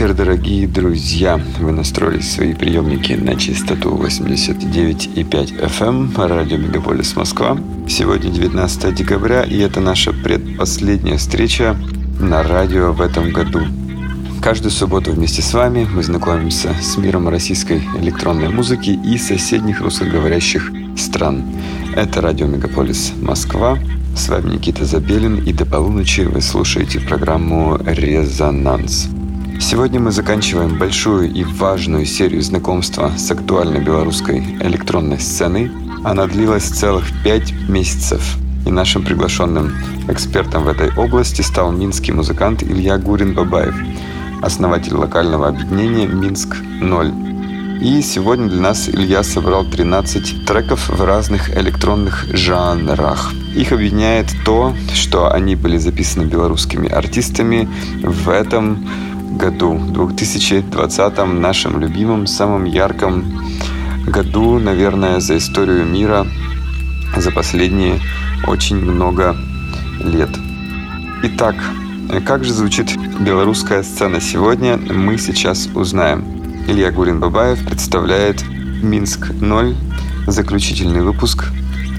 вечер, 0.00 0.14
дорогие 0.14 0.66
друзья! 0.66 1.38
Вы 1.58 1.72
настроили 1.72 2.22
свои 2.22 2.54
приемники 2.54 3.12
на 3.12 3.36
частоту 3.36 3.94
89,5 3.98 5.60
FM, 5.60 6.14
эм, 6.14 6.26
радио 6.26 6.56
Мегаполис 6.56 7.14
Москва. 7.16 7.58
Сегодня 7.86 8.30
19 8.30 8.94
декабря, 8.94 9.42
и 9.42 9.58
это 9.58 9.80
наша 9.80 10.14
предпоследняя 10.14 11.18
встреча 11.18 11.76
на 12.18 12.42
радио 12.42 12.92
в 12.92 13.02
этом 13.02 13.30
году. 13.30 13.60
Каждую 14.40 14.70
субботу 14.70 15.12
вместе 15.12 15.42
с 15.42 15.52
вами 15.52 15.86
мы 15.92 16.02
знакомимся 16.02 16.74
с 16.80 16.96
миром 16.96 17.28
российской 17.28 17.82
электронной 18.00 18.48
музыки 18.48 18.98
и 19.04 19.18
соседних 19.18 19.82
русскоговорящих 19.82 20.72
стран. 20.96 21.44
Это 21.94 22.22
радио 22.22 22.46
Мегаполис 22.46 23.12
Москва. 23.20 23.78
С 24.16 24.30
вами 24.30 24.54
Никита 24.54 24.86
Забелин, 24.86 25.44
и 25.44 25.52
до 25.52 25.66
полуночи 25.66 26.22
вы 26.22 26.40
слушаете 26.40 27.00
программу 27.00 27.78
«Резонанс». 27.84 29.10
Сегодня 29.60 30.00
мы 30.00 30.10
заканчиваем 30.10 30.78
большую 30.78 31.30
и 31.30 31.44
важную 31.44 32.06
серию 32.06 32.42
знакомства 32.42 33.12
с 33.16 33.30
актуальной 33.30 33.80
белорусской 33.80 34.38
электронной 34.38 35.20
сценой. 35.20 35.70
Она 36.02 36.26
длилась 36.26 36.64
целых 36.64 37.04
пять 37.22 37.52
месяцев. 37.68 38.38
И 38.66 38.70
нашим 38.70 39.04
приглашенным 39.04 39.72
экспертом 40.08 40.64
в 40.64 40.68
этой 40.68 40.90
области 40.96 41.42
стал 41.42 41.72
минский 41.72 42.10
музыкант 42.12 42.62
Илья 42.62 42.96
Гурин-Бабаев, 42.96 43.74
основатель 44.42 44.94
локального 44.94 45.48
объединения 45.48 46.06
«Минск-0». 46.06 47.30
И 47.82 48.02
сегодня 48.02 48.48
для 48.48 48.60
нас 48.60 48.88
Илья 48.88 49.22
собрал 49.22 49.64
13 49.64 50.46
треков 50.46 50.88
в 50.88 51.02
разных 51.02 51.56
электронных 51.56 52.26
жанрах. 52.34 53.32
Их 53.54 53.72
объединяет 53.72 54.26
то, 54.44 54.74
что 54.94 55.32
они 55.32 55.54
были 55.56 55.78
записаны 55.78 56.24
белорусскими 56.24 56.90
артистами 56.90 57.68
в 58.02 58.28
этом 58.28 58.86
году, 59.36 59.78
2020 59.78 61.18
нашем 61.26 61.80
любимом, 61.80 62.26
самом 62.26 62.64
ярком 62.64 63.24
году, 64.06 64.58
наверное, 64.58 65.20
за 65.20 65.38
историю 65.38 65.84
мира 65.86 66.26
за 67.16 67.30
последние 67.30 68.00
очень 68.46 68.76
много 68.76 69.36
лет. 70.04 70.30
Итак, 71.22 71.56
как 72.26 72.44
же 72.44 72.52
звучит 72.52 72.96
белорусская 73.20 73.82
сцена 73.82 74.20
сегодня, 74.20 74.76
мы 74.76 75.18
сейчас 75.18 75.68
узнаем. 75.74 76.24
Илья 76.66 76.90
Гурин-Бабаев 76.90 77.64
представляет 77.66 78.42
«Минск-0», 78.82 79.76
заключительный 80.26 81.02
выпуск 81.02 81.46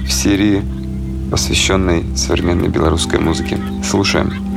в 0.06 0.12
серии, 0.12 0.64
посвященной 1.30 2.06
современной 2.16 2.70
белорусской 2.70 3.20
музыке. 3.20 3.58
Слушаем. 3.84 4.51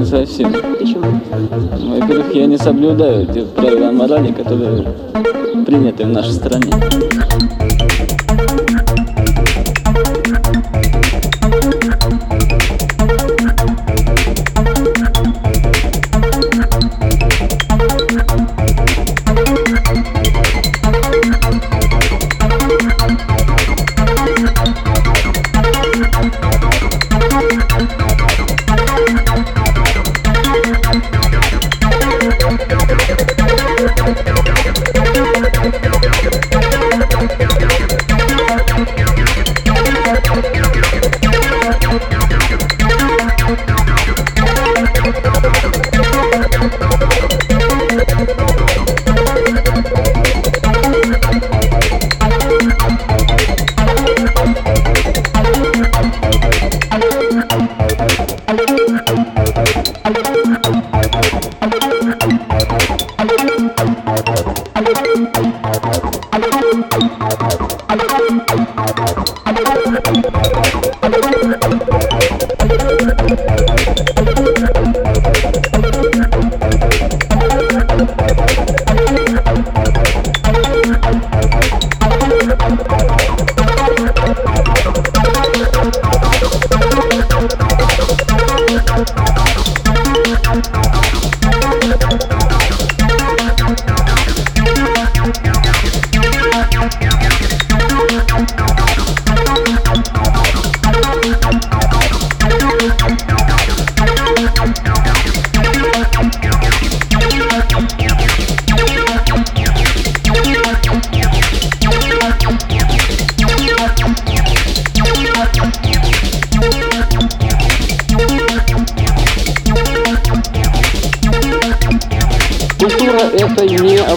Не 0.00 0.04
совсем. 0.04 0.52
Почему? 0.78 1.20
Во-первых, 2.00 2.34
я 2.34 2.46
не 2.46 2.56
соблюдаю 2.56 3.26
те 3.26 3.42
правила 3.42 3.90
морали, 3.90 4.32
которые 4.32 4.86
приняты 5.66 6.04
в 6.04 6.08
нашей 6.08 6.32
стране. 6.32 6.72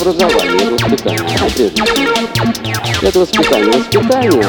Образование, 0.03 0.65
это 0.65 0.85
воспитание. 0.89 1.37
всего. 1.49 1.69
Это 3.01 3.19
воспитание. 3.19 3.71
Воспитание, 3.71 4.45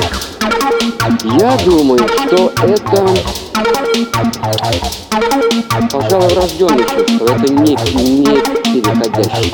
я 1.39 1.57
думаю, 1.65 2.09
что 2.09 2.53
это, 2.63 3.09
пожалуй, 5.91 6.29
врожденное 6.35 6.85
чувство. 6.85 7.27
Это 7.27 7.53
не, 7.53 7.77
не 7.95 8.27
переходящее. 8.83 9.53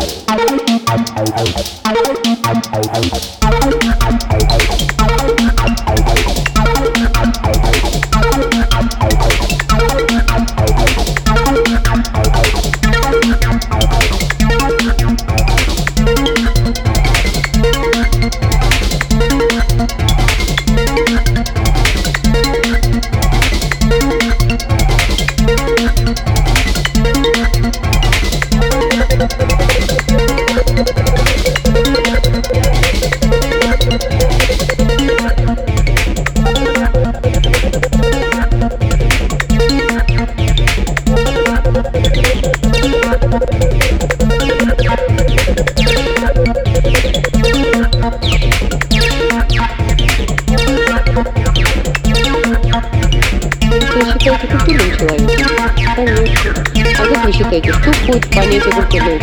Входит 58.11 58.25
в 58.25 58.31
понятие 58.35 58.61
культурного 58.63 59.19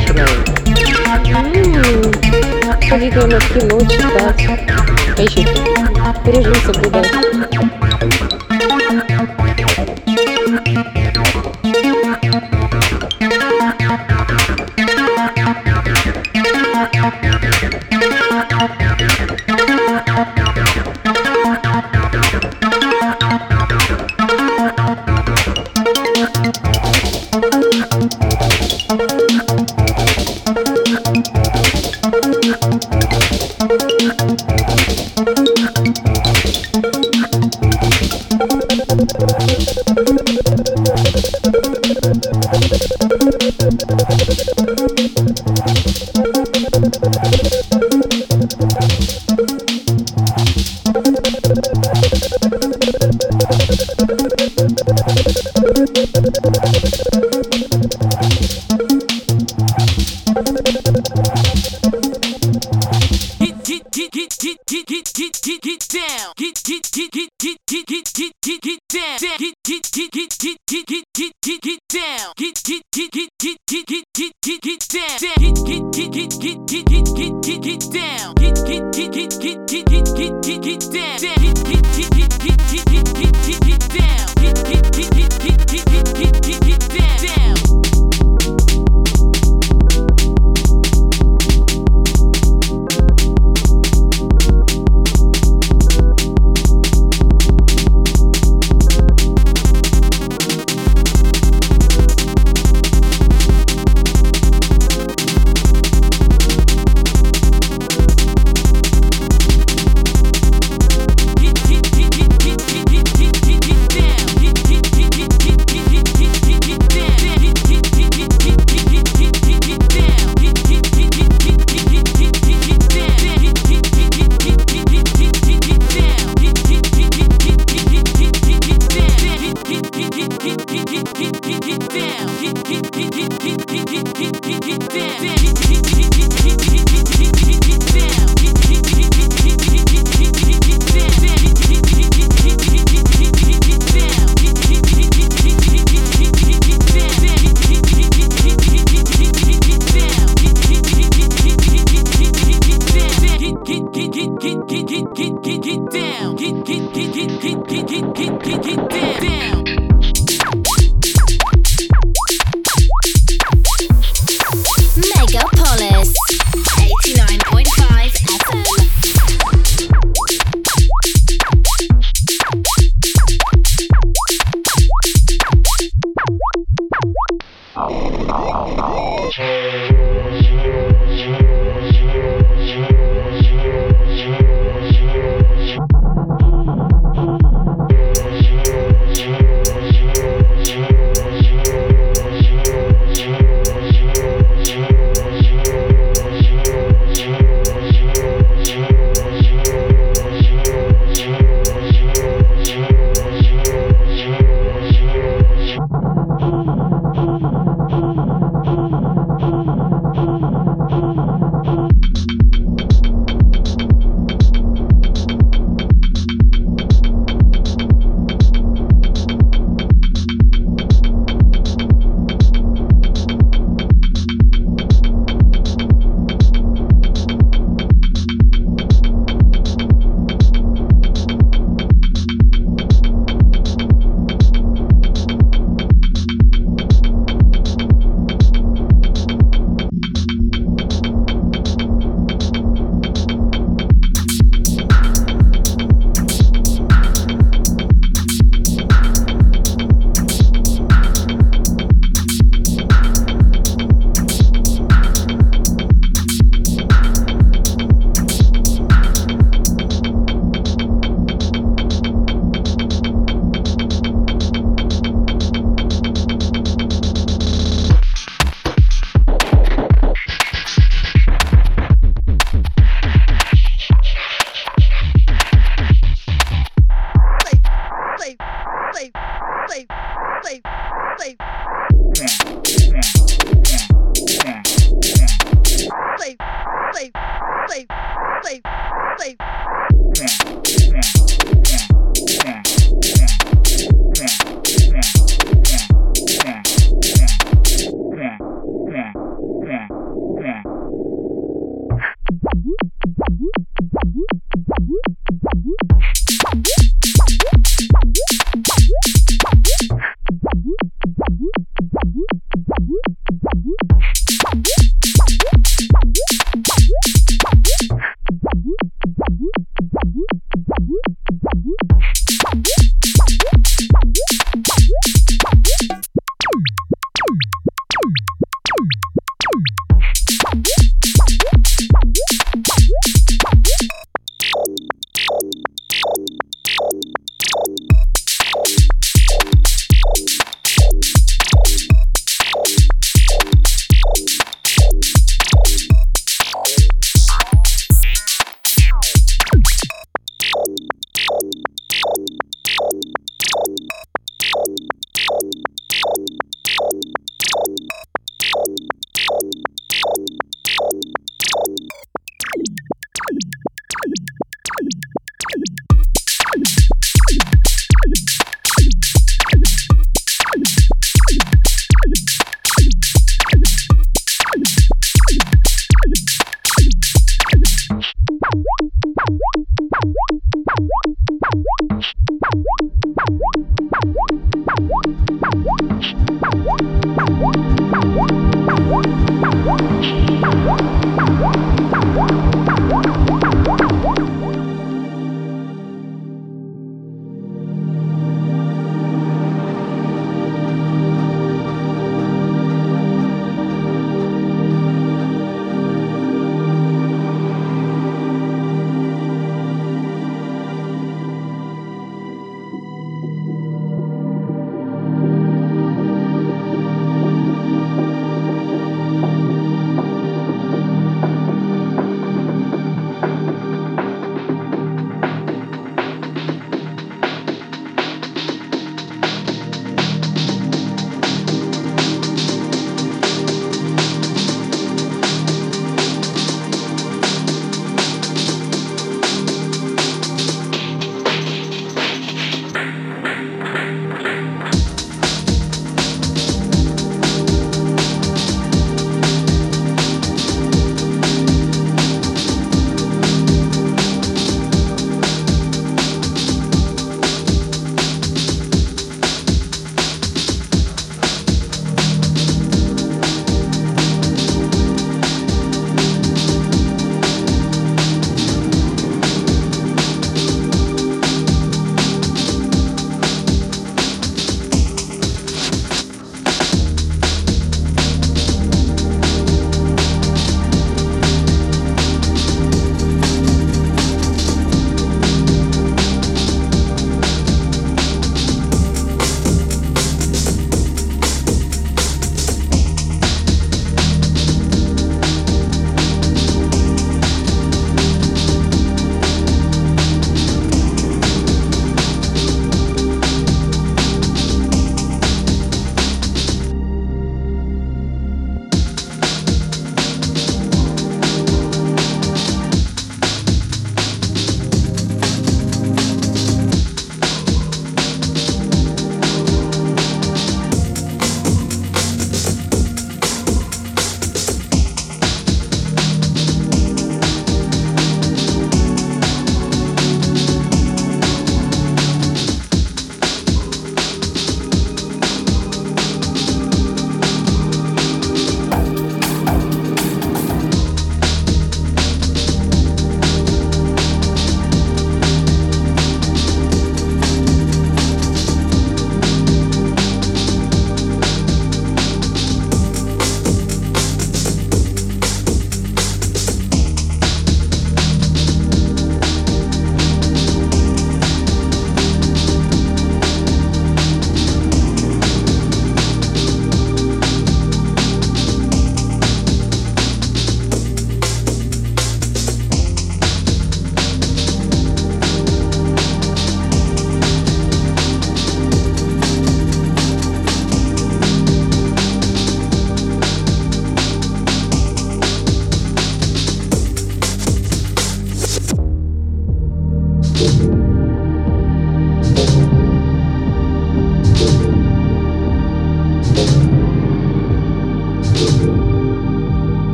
человека? 1.26 1.58
Ходить, 2.90 3.16
наверное, 3.16 3.40
в 3.40 3.54
кино, 3.54 3.80
читать, 3.82 4.48
А 5.18 5.22
еще 5.22 5.42
что? 5.44 6.32
режим 6.32 6.56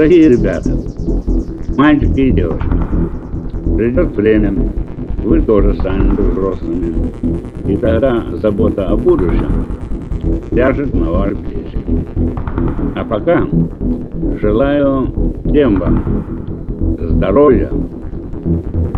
Дорогие 0.00 0.30
ребята, 0.30 0.70
мальчики 1.76 2.20
и 2.20 2.30
девушки, 2.30 2.64
Придет 3.76 4.16
время, 4.16 4.54
вы 5.22 5.42
тоже 5.42 5.74
станете 5.74 6.22
взрослыми. 6.22 6.94
И 7.68 7.76
тогда 7.76 8.24
забота 8.40 8.88
о 8.88 8.96
будущем 8.96 9.66
ляжет 10.52 10.94
на 10.94 11.10
ваши 11.10 11.36
плечи. 11.36 11.78
А 12.96 13.04
пока 13.04 13.46
желаю 14.40 15.34
всем 15.44 15.78
вам 15.78 16.24
здоровья, 16.98 17.70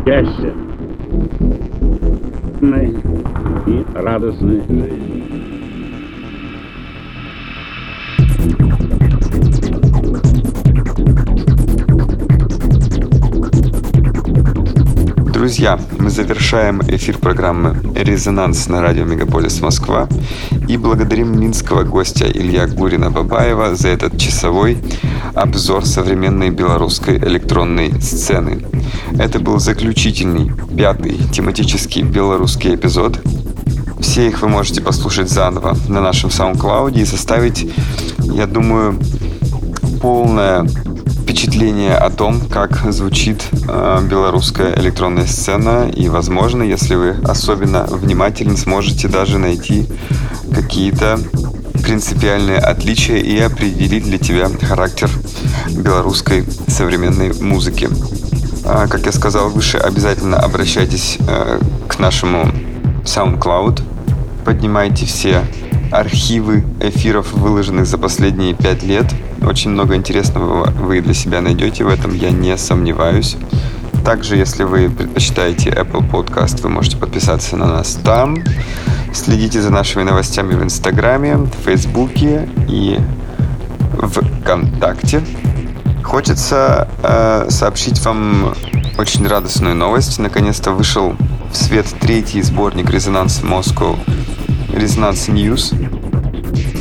счастья 0.06 0.52
и 3.66 3.84
радостной 3.92 4.60
жизни. 4.68 5.11
Друзья, 15.42 15.76
мы 15.98 16.08
завершаем 16.08 16.80
эфир 16.86 17.18
программы 17.18 17.76
«Резонанс» 17.96 18.68
на 18.68 18.80
радио 18.80 19.02
«Мегаполис 19.04 19.60
Москва» 19.60 20.08
и 20.68 20.76
благодарим 20.76 21.36
минского 21.36 21.82
гостя 21.82 22.30
Илья 22.30 22.68
Гурина-Бабаева 22.68 23.74
за 23.74 23.88
этот 23.88 24.16
часовой 24.16 24.78
обзор 25.34 25.84
современной 25.84 26.50
белорусской 26.50 27.18
электронной 27.18 28.00
сцены. 28.00 28.64
Это 29.18 29.40
был 29.40 29.58
заключительный, 29.58 30.52
пятый 30.76 31.18
тематический 31.32 32.02
белорусский 32.02 32.76
эпизод. 32.76 33.18
Все 33.98 34.28
их 34.28 34.42
вы 34.42 34.48
можете 34.48 34.80
послушать 34.80 35.28
заново 35.28 35.76
на 35.88 36.00
нашем 36.00 36.30
SoundCloud 36.30 36.96
и 37.00 37.04
составить, 37.04 37.68
я 38.18 38.46
думаю, 38.46 38.96
полное 40.00 40.68
впечатление 41.22 41.94
о 41.94 42.10
том, 42.10 42.40
как 42.40 42.92
звучит 42.92 43.44
э, 43.68 44.06
белорусская 44.08 44.74
электронная 44.74 45.26
сцена. 45.26 45.88
И, 45.88 46.08
возможно, 46.08 46.62
если 46.62 46.96
вы 46.96 47.16
особенно 47.24 47.84
внимательны, 47.84 48.56
сможете 48.56 49.08
даже 49.08 49.38
найти 49.38 49.86
какие-то 50.52 51.20
принципиальные 51.82 52.58
отличия 52.58 53.16
и 53.18 53.38
определить 53.38 54.04
для 54.04 54.18
тебя 54.18 54.48
характер 54.60 55.10
белорусской 55.70 56.44
современной 56.68 57.32
музыки. 57.40 57.88
А, 58.64 58.86
как 58.88 59.06
я 59.06 59.12
сказал 59.12 59.48
выше, 59.50 59.78
обязательно 59.78 60.38
обращайтесь 60.38 61.18
э, 61.20 61.60
к 61.88 61.98
нашему 61.98 62.50
SoundCloud, 63.04 63.82
поднимайте 64.44 65.06
все 65.06 65.44
архивы 65.90 66.64
эфиров, 66.80 67.32
выложенных 67.32 67.86
за 67.86 67.98
последние 67.98 68.54
пять 68.54 68.82
лет. 68.82 69.06
Очень 69.44 69.70
много 69.70 69.96
интересного 69.96 70.70
вы 70.70 71.00
для 71.00 71.14
себя 71.14 71.40
найдете 71.40 71.84
в 71.84 71.88
этом, 71.88 72.14
я 72.14 72.30
не 72.30 72.56
сомневаюсь. 72.56 73.36
Также, 74.04 74.36
если 74.36 74.64
вы 74.64 74.88
предпочитаете 74.88 75.70
Apple 75.70 76.08
Podcast, 76.08 76.62
вы 76.62 76.68
можете 76.68 76.96
подписаться 76.96 77.56
на 77.56 77.66
нас 77.66 77.98
там. 78.04 78.38
Следите 79.12 79.60
за 79.60 79.70
нашими 79.70 80.02
новостями 80.02 80.54
в 80.54 80.62
Инстаграме, 80.62 81.36
в 81.36 81.50
Фейсбуке 81.64 82.48
и 82.68 82.98
ВКонтакте. 84.00 85.22
Хочется 86.02 86.88
э, 87.02 87.46
сообщить 87.48 88.04
вам 88.04 88.54
очень 88.98 89.26
радостную 89.26 89.74
новость. 89.74 90.18
Наконец-то 90.18 90.72
вышел 90.72 91.14
в 91.52 91.56
свет 91.56 91.86
третий 92.00 92.42
сборник 92.42 92.90
«Резонанс 92.90 93.42
Moscow 93.42 93.98
Резонанс 94.72 95.28
News. 95.28 95.74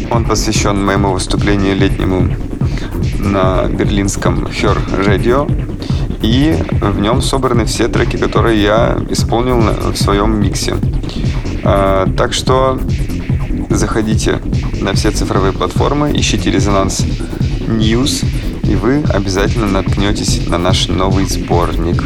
Он 0.10 0.26
посвящен 0.26 0.84
моему 0.84 1.12
выступлению 1.12 1.76
летнему 1.76 2.30
на 3.22 3.68
берлинском 3.68 4.46
Her 4.46 4.78
Radio. 5.06 5.50
И 6.22 6.56
в 6.82 7.00
нем 7.00 7.22
собраны 7.22 7.66
все 7.66 7.88
треки, 7.88 8.18
которые 8.18 8.62
я 8.62 8.98
исполнил 9.10 9.60
в 9.92 9.96
своем 9.96 10.40
миксе. 10.40 10.76
А, 11.64 12.08
так 12.16 12.34
что 12.34 12.80
заходите 13.70 14.40
на 14.82 14.94
все 14.94 15.12
цифровые 15.12 15.54
платформы, 15.54 16.12
ищите 16.14 16.52
Резонанс 16.52 17.06
News, 17.68 18.26
и 18.64 18.76
вы 18.76 19.04
обязательно 19.10 19.68
наткнетесь 19.68 20.48
на 20.48 20.58
наш 20.58 20.88
новый 20.88 21.26
сборник. 21.26 22.04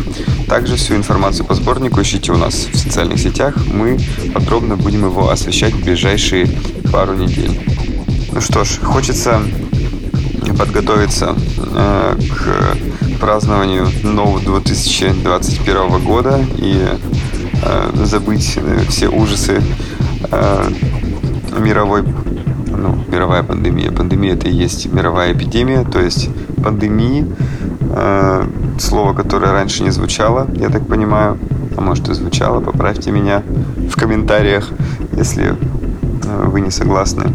Также 0.48 0.76
всю 0.76 0.96
информацию 0.96 1.46
по 1.46 1.56
сборнику 1.56 2.02
ищите 2.02 2.32
у 2.32 2.38
нас 2.38 2.68
в 2.72 2.78
социальных 2.78 3.20
сетях. 3.20 3.56
Мы 3.68 4.00
подробно 4.34 4.78
будем 4.78 5.06
его 5.06 5.30
освещать 5.30 5.74
в 5.74 5.84
ближайшие 5.84 6.48
пару 6.92 7.16
недель. 7.16 7.60
Ну 8.32 8.42
что 8.42 8.64
ж, 8.64 8.80
хочется 8.82 9.42
подготовиться 10.58 11.36
э, 11.58 12.18
к 12.18 13.20
празднованию 13.20 13.88
нового 14.04 14.40
2021 14.40 16.04
года 16.04 16.40
и 16.58 16.88
э, 17.64 17.92
забыть 18.06 18.58
э, 18.58 18.80
все 18.90 19.08
ужасы 19.08 19.62
э, 20.32 20.70
мировой 21.58 22.04
ну, 22.04 23.04
мировая 23.08 23.44
пандемия. 23.44 23.92
Пандемия 23.92 24.34
это 24.34 24.48
и 24.48 24.54
есть 24.54 24.92
мировая 24.92 25.34
эпидемия, 25.34 25.84
то 25.84 26.00
есть 26.02 26.30
пандемии 26.64 27.26
Э, 27.98 28.46
слово, 28.78 29.14
которое 29.14 29.54
раньше 29.54 29.84
не 29.84 29.90
звучало, 29.90 30.48
я 30.56 30.70
так 30.70 30.86
понимаю, 30.86 31.38
а 31.78 31.82
может 31.82 32.10
и 32.10 32.14
звучало, 32.14 32.60
поправьте 32.60 33.10
меня 33.12 33.42
в 33.90 33.96
комментариях, 33.96 34.70
если 35.14 35.56
э, 36.26 36.46
вы 36.48 36.60
не 36.60 36.72
согласны. 36.72 37.26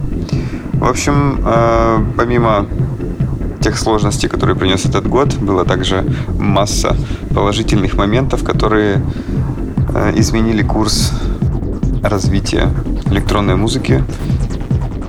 В 0.75 0.87
общем, 0.87 1.41
э, 1.43 1.99
помимо 2.17 2.67
тех 3.61 3.79
сложностей, 3.79 4.29
которые 4.29 4.57
принес 4.57 4.87
этот 4.87 5.07
год, 5.07 5.35
было 5.37 5.65
также 5.65 6.05
масса 6.39 6.97
положительных 7.35 7.95
моментов, 7.95 8.43
которые 8.45 9.03
изменили 10.15 10.63
курс 10.63 11.13
развития 12.03 12.71
электронной 13.11 13.57
музыки. 13.57 14.03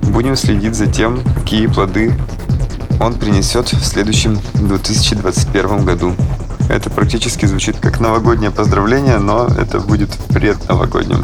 Будем 0.03 0.35
следить 0.35 0.75
за 0.75 0.87
тем, 0.87 1.19
какие 1.35 1.67
плоды 1.67 2.13
он 2.99 3.13
принесет 3.13 3.71
в 3.71 3.85
следующем 3.85 4.37
2021 4.55 5.85
году. 5.85 6.13
Это 6.69 6.89
практически 6.89 7.45
звучит 7.45 7.77
как 7.79 7.99
новогоднее 7.99 8.51
поздравление, 8.51 9.17
но 9.17 9.47
это 9.47 9.79
будет 9.79 10.09
предновогодним 10.29 11.23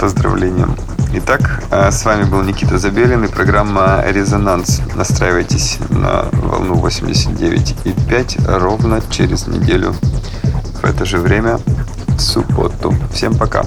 поздравлением. 0.00 0.74
Итак, 1.14 1.62
а, 1.70 1.90
с 1.90 2.06
вами 2.06 2.24
был 2.24 2.42
Никита 2.42 2.78
Забелин 2.78 3.24
и 3.24 3.28
программа 3.28 4.02
«Резонанс». 4.06 4.80
Настраивайтесь 4.94 5.78
на 5.90 6.24
волну 6.32 6.76
89,5 6.76 8.58
ровно 8.58 9.02
через 9.10 9.46
неделю 9.46 9.94
в 10.80 10.84
это 10.84 11.04
же 11.04 11.18
время 11.18 11.58
в 12.08 12.18
субботу. 12.18 12.94
Всем 13.12 13.34
пока! 13.36 13.62